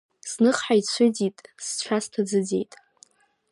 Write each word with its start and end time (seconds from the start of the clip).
Зных 0.31 0.57
ҳаицәыӡит, 0.65 1.37
сцәа 1.65 1.97
сҭаӡыӡеит… 2.03 2.71